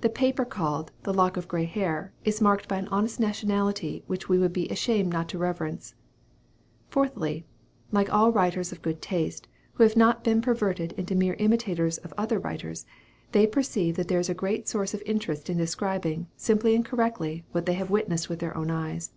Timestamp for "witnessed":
17.90-18.28